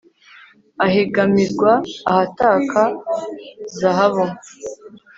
ahegamirwa 0.85 1.71
ahataka 2.09 2.81
zahabu 3.77 4.25